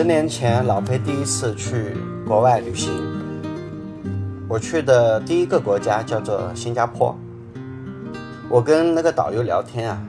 [0.00, 1.94] 十年前，老裴第一次去
[2.26, 2.90] 国外旅行，
[4.48, 7.14] 我去的第一个国家叫做新加坡。
[8.48, 10.02] 我跟那个导游聊天啊，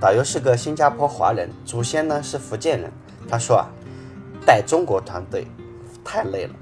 [0.00, 2.90] 导游是个新加坡华人，祖先呢是福建人。
[3.28, 3.70] 他说啊，
[4.44, 5.46] 带中国团队
[6.02, 6.54] 太累了，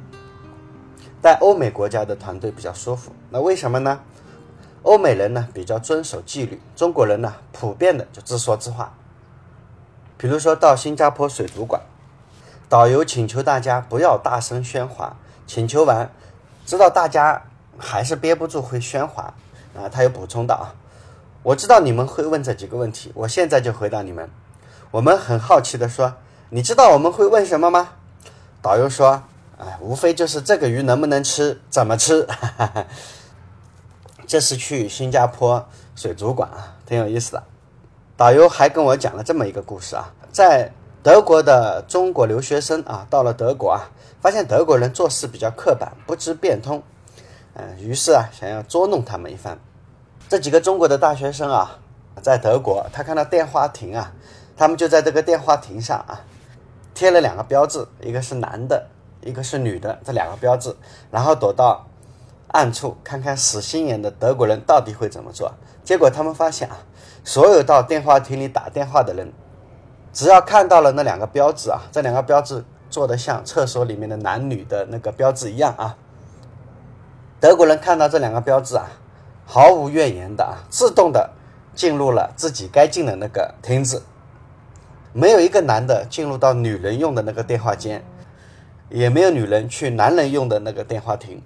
[1.23, 3.11] 带欧美国家的团队比较舒服。
[3.31, 3.99] 那为什么呢？
[4.83, 8.93] 欧美人呢比较遵守纪律，中国人呢普遍的就自说自话。
[10.19, 11.81] 比如说到新加坡水族馆。
[12.71, 15.17] 导游请求大家不要大声喧哗。
[15.45, 16.09] 请求完，
[16.65, 17.43] 知道大家
[17.77, 19.35] 还是憋不住会喧哗
[19.77, 20.69] 啊，他又补充道：“，
[21.43, 24.31] 我知道你们会问这几个问题，我现在就回答你们。”
[24.93, 26.15] 我们很好奇的说
[26.51, 27.89] ：“你知道我们会问什么吗？”
[28.63, 29.25] 导游说
[29.59, 32.29] ：“哎，无非就是这个鱼能不能吃，怎么吃。
[34.29, 37.43] ”这是去新加坡水族馆啊，挺有意思的。
[38.17, 40.73] 导游还跟我讲了这么一个故事啊，在。
[41.03, 43.89] 德国的中国留学生啊，到了德国啊，
[44.21, 46.83] 发现德国人做事比较刻板，不知变通，
[47.55, 49.59] 嗯，于是啊，想要捉弄他们一番。
[50.29, 51.79] 这几个中国的大学生啊，
[52.21, 54.13] 在德国，他看到电话亭啊，
[54.59, 56.21] 他们就在这个电话亭上啊，
[56.93, 58.87] 贴了两个标志，一个是男的，
[59.23, 60.77] 一个是女的，这两个标志，
[61.11, 61.87] 然后躲到
[62.49, 65.51] 暗处看看死心眼的德国人到底会怎么做。
[65.83, 66.77] 结果他们发现啊，
[67.25, 69.33] 所有到电话亭里打电话的人。
[70.13, 75.97] 只要看到了那两个标志啊，这两个标志做的像厕所里面的男女的那个标志一样啊。
[77.39, 78.87] 德国人看到这两个标志啊，
[79.47, 81.31] 毫无怨言的啊，自动的
[81.75, 84.03] 进入了自己该进的那个亭子，
[85.13, 88.05] 没有一个男的进入到女人用的那个电话间，
[88.89, 91.41] 也没有女人去男人用的那个电话亭。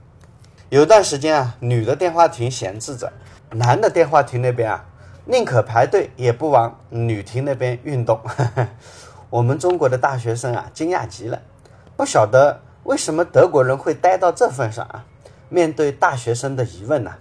[0.71, 3.13] 有段时间啊，女的电话亭闲置着，
[3.51, 4.87] 男的电话亭那边啊。
[5.27, 8.21] 宁可排队也不往女亭那边运动。
[9.31, 11.41] 我们中国的大学生啊，惊讶极了，
[11.97, 15.07] 不晓得为什么德国人会呆到这份上啊。
[15.49, 17.15] 面对大学生的疑问呢，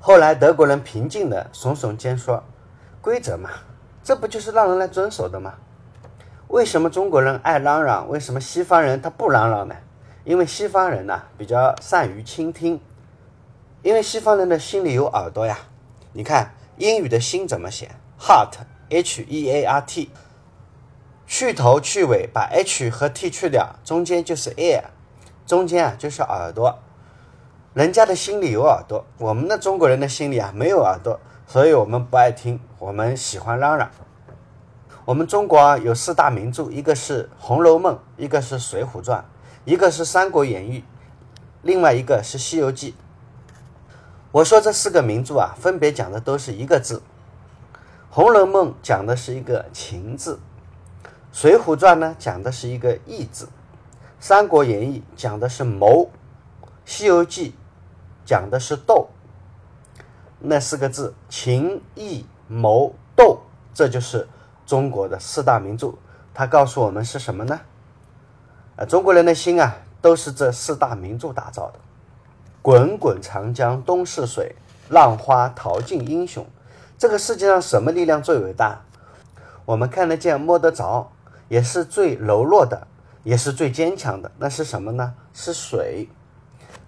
[0.00, 2.42] 后来德国人平静地耸耸肩说
[3.00, 3.50] ：“规则嘛，
[4.02, 5.54] 这不就是让人来遵守的吗？
[6.48, 8.08] 为什么中国人爱嚷嚷？
[8.08, 9.76] 为什么西方人他不嚷嚷呢？
[10.24, 12.80] 因为西方人呢比较善于倾听，
[13.82, 15.56] 因为西方人的心里有耳朵呀。
[16.12, 20.10] 你看。”英语的心怎么写？heart，h-e-a-r-t，
[21.26, 24.82] 去头去尾，把 h 和 t 去掉，中间就是 ear，
[25.46, 26.78] 中间啊就是耳朵。
[27.74, 33.90] 人家的心里有耳朵，我们的中国人的心里啊没有耳朵，所以我们不爱听，我们喜欢嚷嚷。
[35.04, 39.20] 我们中国啊有四大名著，一个是《红楼梦》，一个是《水浒传》，
[39.64, 40.80] 一个是《三国演义》，
[41.62, 42.92] 另外一个是《西游记》。
[44.34, 46.96] 我说这四个名著啊，分别讲的都是一个字，
[48.10, 50.40] 《红楼梦》讲的是一个情字，
[51.30, 53.44] 《水浒传》呢讲的是一个义字，
[54.18, 56.06] 《三国演义》讲的是谋，
[56.84, 57.50] 《西游记》
[58.26, 59.08] 讲的是斗。
[60.40, 63.38] 那四个字，情义谋斗，
[63.72, 64.26] 这就是
[64.66, 65.94] 中国的四大名著。
[66.34, 67.60] 它告诉我们是什么呢？
[68.74, 71.78] 啊，中国人的心啊，都是这四大名著打造的。
[72.64, 74.56] 滚滚长江东逝水，
[74.88, 76.46] 浪花淘尽英雄。
[76.96, 78.80] 这个世界上什么力量最伟大？
[79.66, 81.12] 我们看得见、摸得着，
[81.50, 82.86] 也是最柔弱的，
[83.22, 84.32] 也是最坚强的。
[84.38, 85.12] 那是什么呢？
[85.34, 86.08] 是水。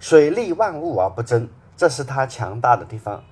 [0.00, 3.22] 水利万物而不争，这是它强大的地方。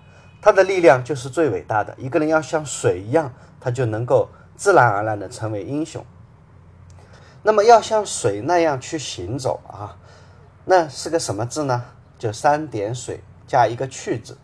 [0.42, 1.94] 它的力量就是最伟大的。
[1.96, 6.04] 一个人要像水一样，他就能够自然而然的成为英雄。
[7.42, 9.96] 那么要像水那样去行走啊，
[10.66, 11.82] 那是个什么字呢？
[12.24, 14.38] 就三点水加一个去字，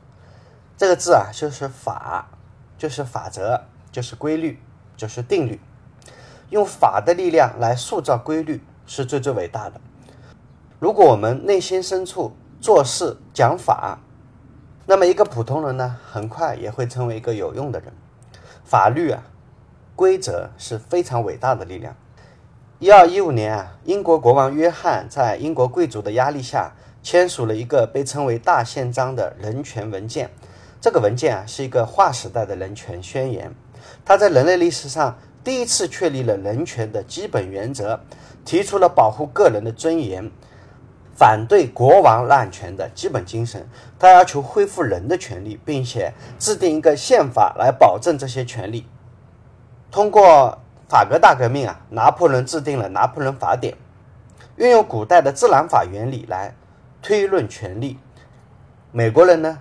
[0.76, 2.28] 这个字啊就是法，
[2.76, 3.58] 就是法则，
[3.91, 4.60] 就是规律，
[4.98, 5.58] 就是定律。
[6.50, 9.80] 用法的力量来塑造规律，是最最伟大的。
[10.78, 13.98] 如果我们内心深处做事讲法，
[14.84, 17.91] 那么一个普通人呢，很快也会成为一个有用的人。
[18.62, 19.22] 法律啊，
[19.97, 21.97] 规则是非常伟大的力量。
[22.78, 26.74] 一二一五年啊，英国国王约翰在英国贵族的压力下。
[27.02, 30.30] 签署了一个被称为《大宪章》的人权文件，
[30.80, 33.54] 这个文件啊是一个划时代的人权宣言，
[34.04, 38.00] 它在人类历史上第一次确立了人权的基本原则，
[38.44, 40.30] 提出了保护个人的尊严、
[41.14, 43.66] 反对国王滥权的基本精神。
[43.98, 48.86] 它要求恢复人的权利，并且制定一个宪法来保证这些权利。
[49.91, 53.74] 通过法国大革命啊，拿破仑制定了《拿破仑法典》，
[54.56, 56.54] 运用古代的自然法原理来。
[57.02, 57.98] 推论权利，
[58.92, 59.60] 美国人呢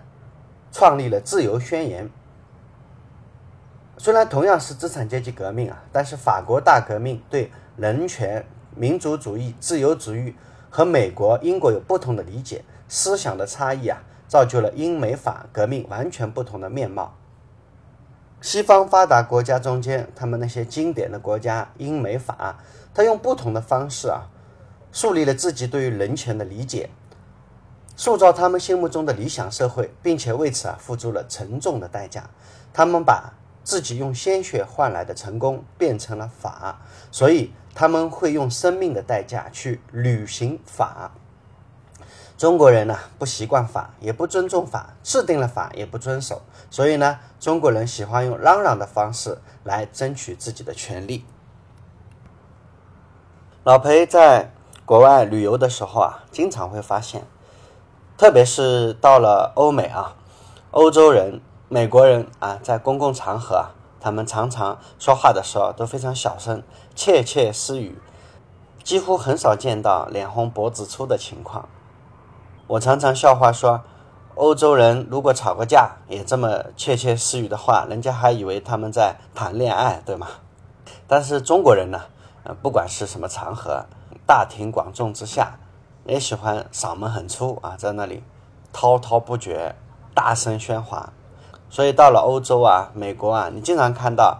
[0.71, 2.09] 创立了自由宣言。
[3.97, 8.45] 虽然同样是资产阶级革命啊，但是法国大革命对人权
[8.75, 10.33] 民族主义、自由主义
[10.69, 17.15] 和美国、英国有不同的理解，思想的差异啊，造就了英美法革命完全不同的面貌。
[18.41, 22.57] 西方发达国家中间，他们那些经典的国家，英美法，
[22.93, 24.29] 他用不同的方式啊，
[24.93, 26.89] 树立了自己对于人权的理解，
[27.99, 32.29] 塑造他们心目中的理想社会，并且为此啊付出了沉重的代价。
[32.71, 36.79] 他们把自己用鲜血换来的成功变成了法，
[37.11, 41.11] 所以他们会用生命的代价去履行法。
[42.37, 46.41] 中国人呢不习惯法，也不尊重法，制定了法也不遵守，
[46.71, 51.25] 所以呢，中国人喜欢用嚷嚷的方式来争取自己的权利。
[53.65, 54.53] 老裴在
[54.85, 57.25] 国外旅游的时候啊，经常会发现，
[58.19, 60.13] 特别是到了欧美啊，
[60.71, 61.39] 欧洲人。
[61.69, 63.71] 美国人啊，在公共场合啊，
[64.01, 66.61] 他们常常说话的时候都非常小声，
[66.93, 67.97] 窃窃私语，
[68.83, 71.69] 几乎很少见到脸红脖子粗的情况。
[72.67, 73.79] 我常常笑话说，
[74.35, 80.27] 欧洲人如果吵个架也这么窃窃私语的话，人家还以为他们在谈恋爱，对吗？
[81.07, 82.01] 但是中国人呢，
[82.43, 83.85] 呃，不管是什么场合，
[84.25, 85.57] 大庭广众之下，
[86.09, 88.23] 也喜欢嗓门很粗啊，在那里
[88.73, 89.75] 滔滔不绝，
[90.13, 91.13] 大声喧哗。
[91.69, 94.39] 所以到了欧洲啊、美国啊，你经常看到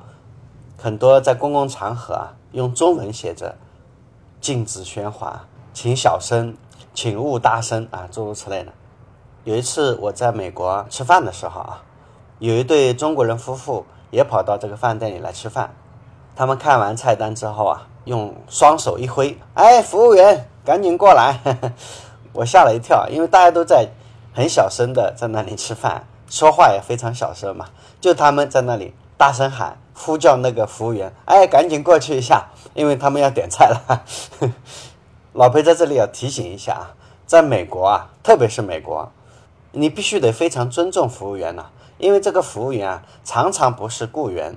[0.78, 3.56] 很多在公共场合啊，用中文写着
[4.42, 6.58] “禁止喧哗，请小声，
[6.94, 8.72] 请勿大声”啊，诸如此类的。
[9.44, 11.84] 有一次我在美国吃饭的时候啊，
[12.40, 15.76] 有一对中国人夫妇也跑到这个饭店里来吃饭。
[16.36, 21.40] 他们看完菜单之后啊，用双手一挥：“哎，服务员，赶紧过来！”
[22.32, 23.90] 我吓了一跳，因为大家都在
[24.36, 26.04] 很小声的在那里吃饭。
[26.30, 27.66] 说话也非常小声嘛，
[28.00, 34.06] 就他们在那里大声喊，呼叫那个服务员，哎，赶紧过去一下，因为他们要点菜了。
[35.34, 36.94] 老裴在这里要提醒一下啊，
[37.26, 39.12] 在美国啊，特别是美国，
[39.72, 44.56] 你必须得非常尊重服务员呐，因为这个服务员啊，常常不是雇员，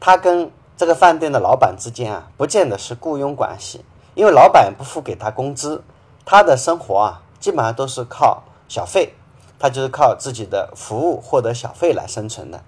[0.00, 5.82] 他跟这个饭店的老板之间啊，不见得是雇佣关系，因为老板不付给他工资，
[6.24, 9.14] 他的生活啊，基本上都是靠小费。
[9.58, 12.60] 他就是靠自己的服务获得小费来生存的。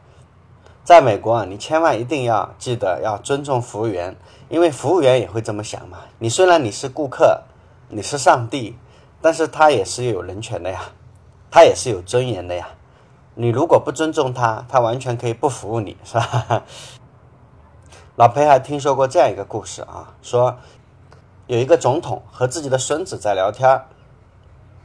[0.85, 4.15] 在美国啊，你千万一定要记得要尊重服务员，
[4.49, 5.99] 因为服务员也会这么想嘛。
[6.21, 7.43] 你虽然你是顾客，
[7.89, 8.79] 你是上帝，
[9.21, 10.83] 但是他也是有人权的呀，
[11.51, 12.69] 他也是有尊严的呀。
[13.35, 16.63] 你如果不尊重他，他完全可以不服务你，是吧？
[18.15, 20.59] 老裴还听说过这样一个故事啊，说
[21.47, 23.83] 有一个总统和自己的孙子在聊天，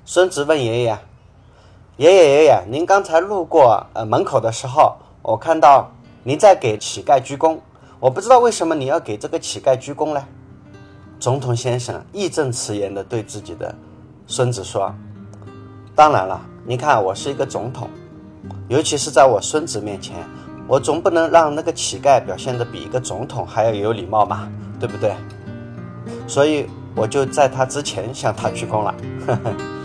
[0.03, 0.99] 孙子问爷爷。
[1.95, 5.89] 爷爷爷爷，您刚才路过呃门口的时候，我看到
[6.23, 7.59] 您在给乞丐鞠躬，
[8.01, 10.21] 我不知道为什么你要给这个乞丐鞠躬呢？
[11.17, 13.73] 总统先生义正辞严地对自己的
[14.27, 14.93] 孙子说
[15.95, 17.89] ：“当然了，你看我是一个总统，
[18.67, 20.15] 尤其是在我孙子面前，
[20.67, 25.13] 我总不能让那个乞丐表现得比一个总统还要有礼貌嘛，对不对？
[26.29, 28.95] 所以我就在他之前向他鞠躬了。”
[29.25, 29.78] 呵呵